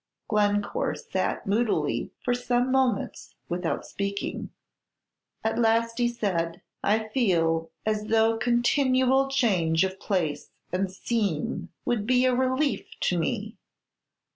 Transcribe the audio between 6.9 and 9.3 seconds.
feel as though continual